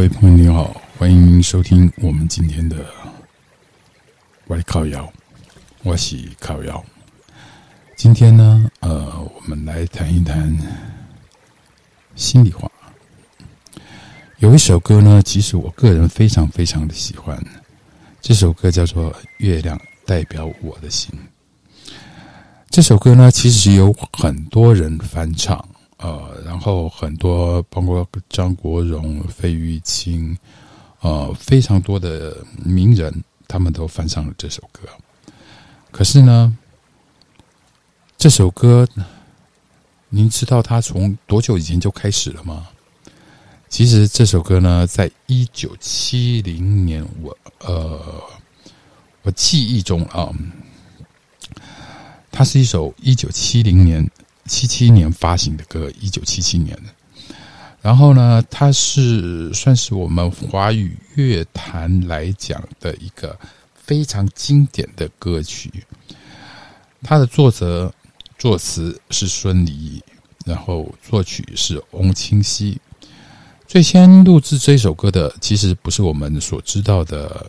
[0.00, 2.76] 各位朋友您好，欢迎收听我们今天的
[4.46, 5.04] 《外靠谣》，
[5.82, 6.82] 我是靠谣。
[7.96, 10.56] 今天呢，呃，我们来谈一谈
[12.16, 12.66] 心里话。
[14.38, 17.38] 有一首歌呢，其实我个人非常非常的喜欢，
[18.22, 21.14] 这首歌叫做《月亮代表我的心》。
[22.70, 25.62] 这首歌呢，其实有很多人翻唱。
[26.02, 30.34] 呃，然后很多包括张国荣、费玉清，
[31.00, 33.12] 呃，非常多的名人，
[33.46, 34.88] 他们都翻唱了这首歌。
[35.90, 36.56] 可是呢，
[38.16, 38.88] 这首歌，
[40.08, 42.66] 您知道它从多久以前就开始了吗？
[43.68, 48.22] 其实这首歌呢，在一九七零年，我呃，
[49.20, 50.32] 我记忆中啊，
[52.32, 54.10] 它是一首一九七零年。
[54.50, 57.34] 七七年发行的歌，一九七七年的。
[57.80, 63.38] 然后呢，它是算是我们华语乐坛来讲的一个
[63.74, 65.70] 非常经典的歌曲。
[67.00, 67.94] 它的作者、
[68.36, 70.02] 作词是孙犁，
[70.44, 72.76] 然后作曲是翁清溪。
[73.68, 77.46] 最先录制这首歌的，其实不是我们所知道的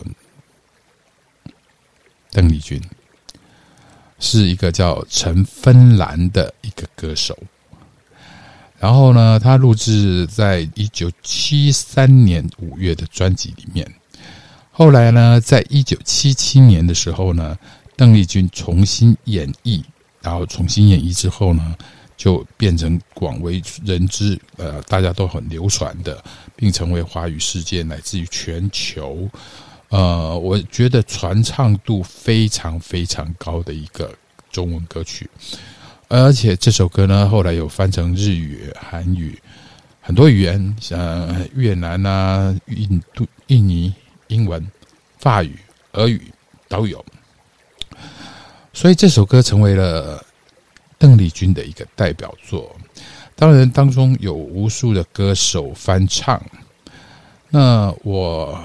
[2.30, 2.80] 邓丽君。
[4.24, 7.36] 是一个叫陈芬兰的一个歌手，
[8.80, 13.86] 然后呢，他录制在一九七三年五月的专辑里面。
[14.72, 17.58] 后来呢，在一九七七年的时候呢，
[17.98, 19.84] 邓丽君重新演绎，
[20.22, 21.76] 然后重新演绎之后呢，
[22.16, 26.24] 就变成广为人知，呃，大家都很流传的，
[26.56, 29.28] 并成为华语世界乃至于全球。
[29.92, 34.10] 呃，我觉得传唱度非常非常高的一个
[34.50, 35.30] 中文歌曲，
[36.08, 39.38] 而且这首歌呢，后来有翻成日语、韩语
[40.00, 43.94] 很多语言，像越南啊、印度、印尼、
[44.28, 44.66] 英文、
[45.18, 45.60] 法语、
[45.92, 46.32] 俄语
[46.70, 47.04] 都有，
[48.72, 50.24] 所以这首歌成为了
[50.98, 52.74] 邓丽君的一个代表作。
[53.36, 56.42] 当然，当中有无数的歌手翻唱，
[57.50, 58.58] 那我。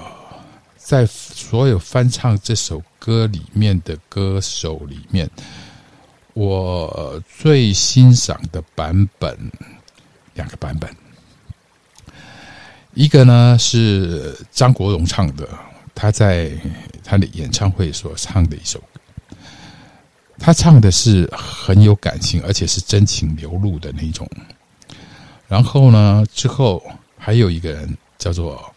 [0.87, 5.29] 在所有翻唱这首歌里面的歌手里面，
[6.33, 9.37] 我最欣赏的版本
[10.35, 10.89] 两个版本，
[12.93, 15.45] 一个呢是张国荣唱的，
[15.93, 16.57] 他在
[17.03, 19.35] 他的演唱会所唱的一首歌，
[20.39, 24.25] 他唱的是很有感情，而且是真情流露的那种。
[25.49, 26.81] 然后呢，之后
[27.17, 28.73] 还有一个人叫做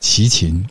[0.00, 0.66] 齐秦。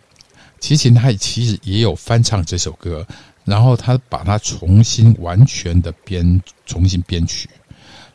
[0.59, 3.05] 齐秦他其实也有翻唱这首歌，
[3.45, 7.49] 然后他把它重新完全的编，重新编曲，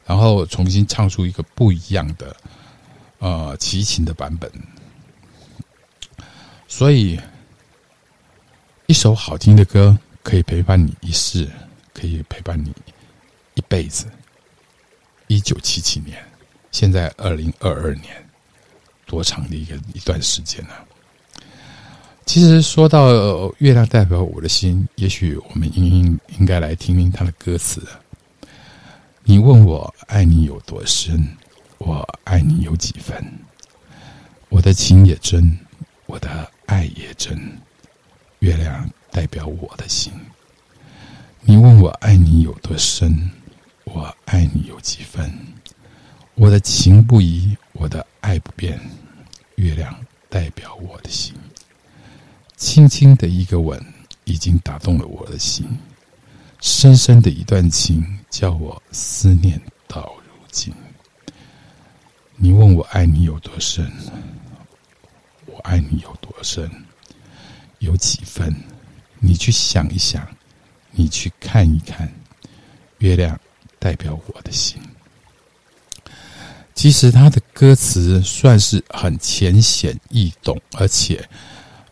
[0.05, 2.37] 然后重新唱出一个不一样的
[3.19, 4.50] 呃齐秦的版本。
[6.69, 7.19] 所以，
[8.87, 11.49] 一首好听的歌可以陪伴你一世，
[11.93, 12.72] 可以陪伴你
[13.54, 14.06] 一辈子。
[15.28, 16.22] 一九七七年，
[16.71, 18.28] 现在二零二二年，
[19.06, 20.75] 多长的一个一段时间呢？
[22.26, 27.82] 其实说到月亮代表我的心，也许我们应应应该来听听他的歌词。
[29.22, 31.26] 你问我爱你有多深，
[31.78, 33.24] 我爱你有几分？
[34.48, 35.58] 我的情也真，
[36.06, 37.38] 我的爱也真。
[38.41, 40.12] 月亮代表我的心。
[41.42, 43.30] 你问我爱你有多深，
[43.84, 45.30] 我爱你有几分？
[46.34, 48.80] 我的情不移，我的爱不变。
[49.56, 49.94] 月亮
[50.28, 51.34] 代表我的心。
[52.56, 53.84] 轻轻的一个吻，
[54.25, 55.66] 已经打动了我的心。
[56.60, 60.72] 深深的一段情，叫我思念到如今。
[62.37, 63.91] 你问我爱你有多深，
[65.47, 66.71] 我爱你有多深，
[67.80, 68.54] 有几分？
[69.18, 70.27] 你去想一想，
[70.92, 72.10] 你去看一看，
[72.98, 73.39] 月亮
[73.78, 74.80] 代表我的心。
[76.74, 81.28] 其实他的歌词算是很浅显易懂，而且。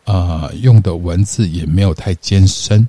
[0.04, 2.87] 啊，用的文字也没有太艰深，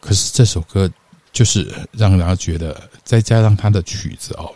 [0.00, 0.90] 可是这首歌
[1.32, 4.52] 就是让人家觉得，再加上他的曲子哦，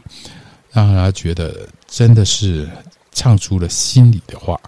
[0.72, 2.69] 让人家觉得真的是
[3.12, 4.61] 唱出了心里的话。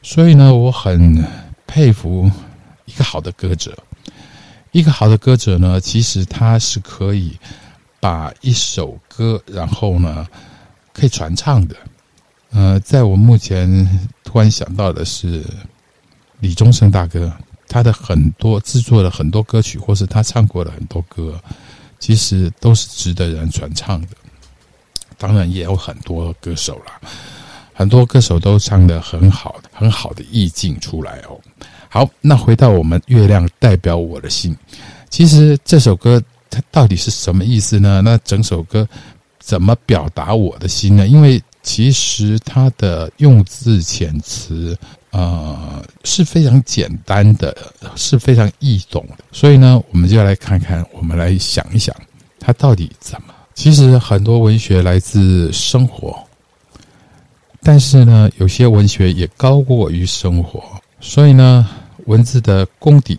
[0.00, 1.22] 所以呢，我很
[1.66, 2.30] 佩服
[2.86, 3.76] 一个好的歌者。
[4.70, 7.38] 一个好的歌者呢，其实他是可以
[8.00, 10.26] 把一首歌，然后呢，
[10.94, 11.76] 可以传唱的。
[12.50, 15.44] 呃，在我目前突然想到的是。
[16.42, 17.32] 李宗盛大哥，
[17.68, 21.40] 他的很多制作了很多歌曲，或是他唱过的很多歌，
[22.00, 24.08] 其实都是值得人传唱的。
[25.16, 27.00] 当然，也有很多歌手啦，
[27.72, 31.38] 很多歌手都唱的很好，很好的意境出来哦。
[31.88, 34.52] 好，那回到我们《月亮代表我的心》，
[35.10, 38.02] 其实这首歌它到底是什么意思呢？
[38.02, 38.88] 那整首歌
[39.38, 41.06] 怎么表达我的心呢？
[41.06, 44.76] 因为其实它的用字遣词，
[45.10, 47.56] 呃，是非常简单的，
[47.94, 49.24] 是非常易懂的。
[49.30, 51.94] 所以呢，我们就要来看看，我们来想一想，
[52.40, 53.34] 它到底怎么？
[53.54, 56.26] 其实很多文学来自生活，
[57.62, 60.64] 但是呢，有些文学也高过于生活。
[61.00, 61.68] 所以呢，
[62.06, 63.18] 文字的功底，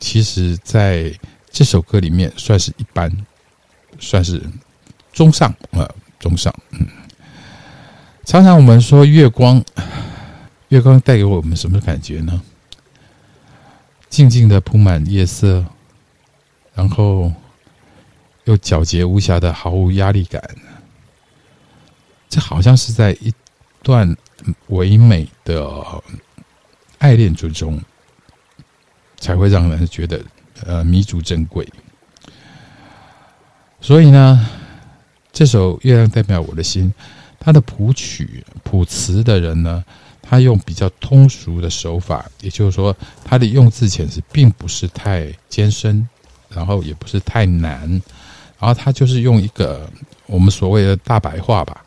[0.00, 1.12] 其实在
[1.50, 3.10] 这首歌里面算是一般，
[4.00, 4.42] 算是
[5.12, 5.88] 中上啊，
[6.18, 6.86] 中上，嗯。
[8.24, 9.62] 常常我们说月光，
[10.68, 12.40] 月光带给我们什么感觉呢？
[14.08, 15.64] 静静的铺满夜色，
[16.72, 17.32] 然后
[18.44, 20.40] 又皎洁无瑕的毫无压力感，
[22.28, 23.34] 这好像是在一
[23.82, 24.16] 段
[24.68, 25.84] 唯美的
[26.98, 27.80] 爱恋之中，
[29.18, 30.24] 才会让人觉得
[30.64, 31.68] 呃弥足珍贵。
[33.80, 34.48] 所以呢，
[35.32, 36.94] 这首《月亮代表我的心》。
[37.44, 39.84] 他的谱曲、谱词的人呢，
[40.22, 46.08] 他用比较通俗的手法，也就是说，他的用字遣词并不是太艰深，
[46.48, 47.80] 然后也不是太难，
[48.60, 49.90] 然后他就是用一个
[50.26, 51.84] 我们所谓的大白话吧，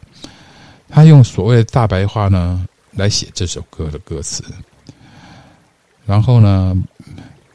[0.90, 4.44] 他用所谓的大白话呢来写这首歌的歌词，
[6.06, 6.76] 然后呢，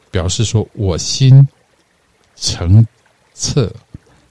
[0.09, 1.47] 表示说我心
[2.35, 2.83] 澄
[3.35, 3.71] 澈、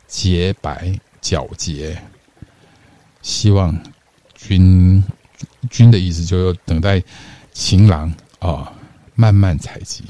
[0.08, 1.96] 洁白、皎洁。
[3.22, 3.78] 希望
[4.34, 5.02] 君
[5.70, 7.02] 君的意思就是等待
[7.52, 8.72] 情郎啊，
[9.14, 10.04] 慢慢采集。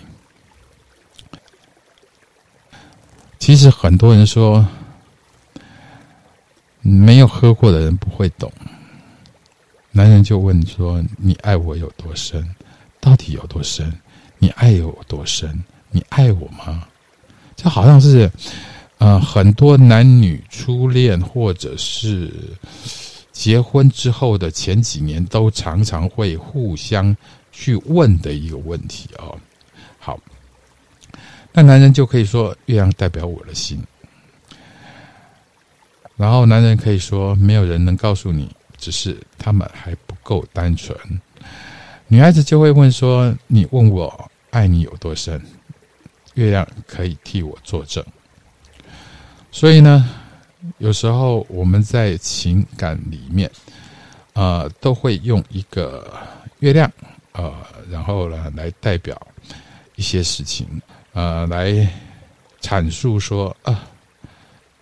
[3.38, 4.64] 其实很多人说，
[6.80, 8.52] 没有喝过的人不会懂。
[9.90, 12.54] 男人就问说：“你爱我有多深？
[13.00, 13.92] 到底有多深？
[14.38, 15.64] 你爱有多深？
[15.90, 16.86] 你爱我吗？”
[17.56, 18.30] 这好像是。
[19.00, 22.30] 呃，很多男女初恋或者是
[23.32, 27.16] 结婚之后的前几年，都常常会互相
[27.50, 29.34] 去问的一个问题哦。
[29.98, 30.20] 好，
[31.50, 33.82] 那男人就可以说：“月亮代表我的心。”
[36.14, 40.94] 然后男人可以说：“没有人能告诉你，只是他们还不够单纯。”
[42.06, 45.42] 女孩子就会问说：“你问我爱你有多深？
[46.34, 48.04] 月亮可以替我作证。”
[49.52, 50.08] 所以呢，
[50.78, 53.50] 有时候我们在情感里面，
[54.32, 56.08] 呃，都会用一个
[56.60, 56.90] 月亮，
[57.32, 57.52] 呃，
[57.90, 59.20] 然后呢，来代表
[59.96, 60.66] 一些事情，
[61.12, 61.88] 呃，来
[62.60, 63.86] 阐述说啊，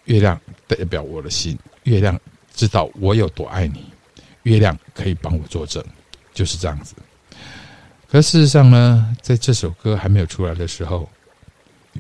[0.05, 2.19] 月亮代表我的心，月亮
[2.55, 3.87] 知道我有多爱你，
[4.43, 5.83] 月亮可以帮我作证，
[6.35, 6.95] 就是这样子。
[8.11, 11.09] 可事实上呢，在这首歌还没有出来的时候，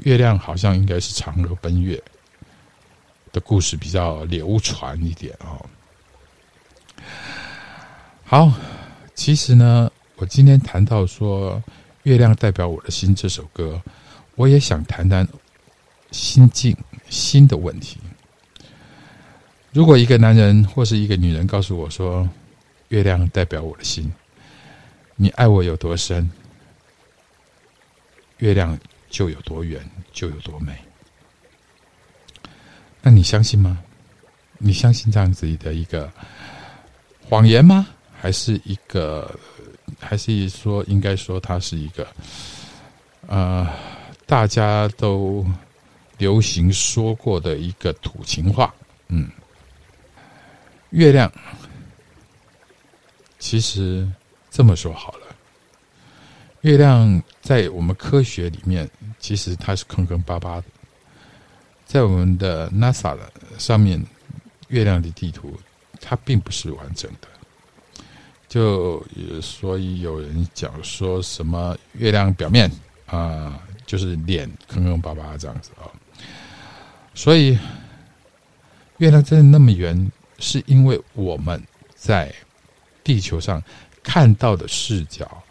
[0.05, 2.00] 月亮好像应该是嫦娥奔月。
[3.32, 5.64] 的故事比较流传一点哦。
[8.25, 8.52] 好，
[9.14, 11.56] 其实呢，我今天谈到说
[12.02, 13.80] 《月亮代表我的心》这首歌，
[14.35, 15.26] 我也想谈谈
[16.11, 16.76] 心境、
[17.08, 17.99] 心的问题。
[19.73, 22.28] 如果一个男人或是一个女人告诉我说
[22.88, 24.12] ：“月亮代表我的心，
[25.14, 26.30] 你爱我有多深，
[28.38, 28.78] 月亮
[29.11, 29.80] 就有多远，
[30.12, 30.73] 就有多美。”
[33.02, 33.83] 那你相信吗？
[34.59, 36.12] 你相信这样子的一个
[37.28, 37.87] 谎言吗？
[38.21, 39.38] 还是一个，
[40.00, 42.05] 还是说应该说它是一个，
[43.28, 43.69] 呃，
[44.26, 45.47] 大家都
[46.17, 48.75] 流行说过的一个土情话？
[49.07, 49.31] 嗯，
[50.90, 51.33] 月亮
[53.38, 54.11] 其实
[54.50, 55.26] 这么说好了，
[56.62, 58.90] 月亮在我们科学里面，
[59.21, 60.64] 其实它是坑坑巴巴的。
[61.88, 64.04] 在我们的 NASA 的上面，
[64.68, 65.59] 月亮的地图
[66.02, 67.26] 它并不是完整的，
[68.47, 69.02] 就
[69.40, 72.71] 所以有人讲说什么月亮表面
[73.07, 75.88] 啊，就是脸坑坑巴巴这样子啊。
[77.14, 77.59] 所以
[78.99, 81.61] 月亮真的那么圆，是因为我们
[81.95, 82.30] 在
[83.02, 83.62] 地球上
[84.02, 85.42] 看到的视角，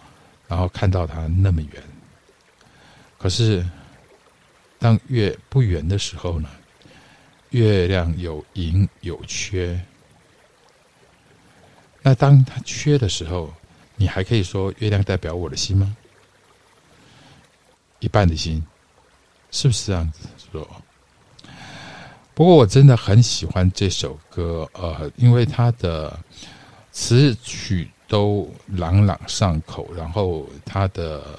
[0.48, 1.84] 然后看到它那么圆，
[3.17, 3.65] 可是。
[4.79, 6.50] 当月不圆的时候呢，
[7.50, 9.79] 月亮有盈有缺。
[12.01, 13.53] 那当它缺的时候，
[13.96, 15.96] 你还可以说月亮代表我的心吗？
[18.00, 18.63] 一半的心，
[19.51, 20.67] 是不是这样子说？
[22.36, 26.17] 不过我真的很喜欢这首歌，呃，因为它的
[26.91, 31.38] 词曲都朗朗上口，然后它的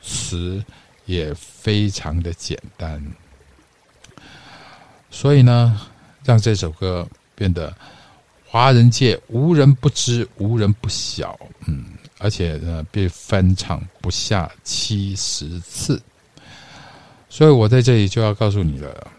[0.00, 0.64] 词
[1.06, 3.02] 也非常的简单，
[5.10, 5.80] 所以呢，
[6.24, 7.74] 让这首歌变得
[8.46, 11.38] 华人界无人不知、无人不晓。
[11.66, 11.84] 嗯，
[12.18, 16.00] 而且呢，被翻唱不下七十次。
[17.28, 19.10] 所以我在这里就要告诉你了。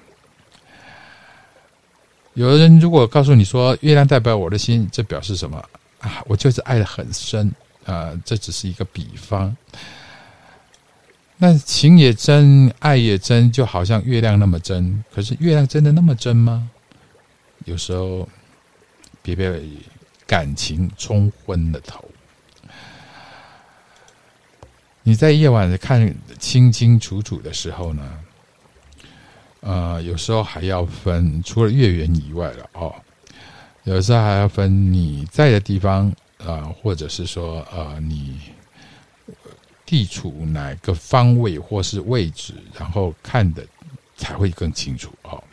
[2.34, 5.58] 有的人如果告诉你说月亮代表我的心，这表示什么
[6.00, 6.24] 啊？
[6.26, 7.52] 我就是爱的很深
[7.86, 9.56] 啊，这只是一个比方。
[11.38, 15.04] 那情也真，爱也真，就好像月亮那么真。
[15.14, 16.70] 可是月亮真的那么真吗？
[17.66, 18.28] 有时候
[19.22, 19.62] 别被
[20.26, 22.04] 感情冲昏了头。
[25.04, 28.20] 你在夜晚看清清楚楚的时候呢？
[29.60, 32.96] 呃，有时候还要分，除了月圆以外了哦，
[33.84, 38.40] 有时候还要分你在的地方啊，或者是说呃，你
[39.86, 43.66] 地处哪个方位或是位置，然后看的
[44.18, 45.44] 才会更清楚哦。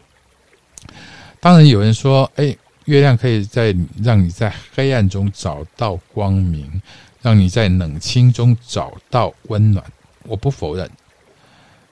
[1.40, 6.80] 当然有人说，哎，月亮可以在让你在黑暗中找到光明，
[7.20, 9.84] 让你在冷清中找到温暖，
[10.24, 10.90] 我不否认，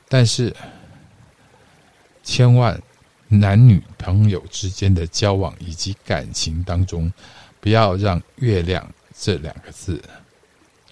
[0.08, 0.54] 但是。
[2.22, 2.80] 千万
[3.28, 7.10] 男女朋友之间的交往以及感情当中，
[7.60, 8.86] 不要让“月亮”
[9.18, 10.00] 这两个字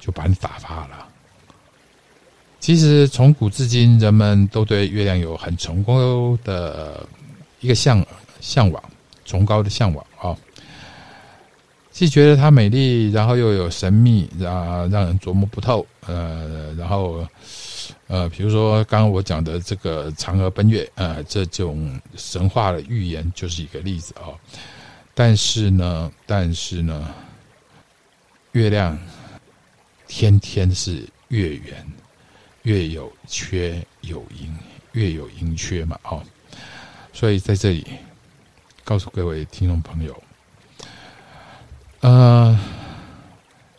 [0.01, 1.07] 就把你打发了。
[2.69, 7.03] 其实从古至今，人们都对月亮有很崇高的
[7.61, 8.07] 一个向
[8.43, 8.85] 向往，
[9.25, 10.37] 崇高的向往啊，
[11.91, 15.87] 既觉得它美丽，然后又有神秘，啊，让人琢磨不透。
[16.07, 17.27] 呃，然后。
[18.07, 24.37] 呃，比如说刚刚我讲的这个嫦娥奔月，呃，这种神话的预言就是一个例子啊。
[25.15, 27.15] 但是呢，但是呢，
[28.53, 28.99] 月亮
[30.07, 31.87] 天天是月圆，
[32.69, 34.55] 月有缺有阴，
[34.93, 36.23] 月有阴缺嘛，哦，
[37.15, 37.87] 所以在这里
[38.85, 40.23] 告诉各位听众朋友，
[42.01, 42.61] 呃，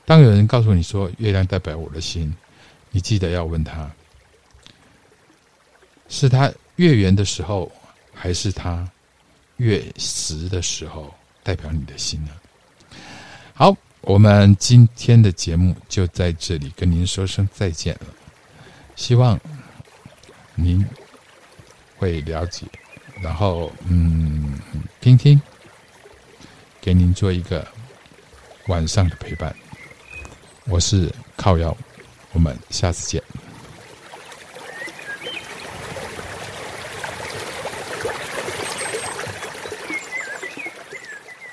[0.06, 2.34] 当有人告诉你说月亮代表我的心，
[2.90, 3.88] 你记得要问他。
[6.08, 7.72] 是他月圆的时候，
[8.12, 8.90] 还是他
[9.58, 12.32] 月食的时候，代表你的心呢？
[13.54, 18.08] 好，我们今天的节目就在这里跟您说声再见了。
[19.00, 19.40] 希望
[20.56, 20.86] 您
[21.96, 22.66] 会了解，
[23.22, 24.60] 然后嗯，
[25.00, 25.42] 听听，
[26.82, 27.66] 给您做一个
[28.68, 29.56] 晚上的陪伴。
[30.66, 31.76] 我是靠药，
[32.34, 33.24] 我们下次见。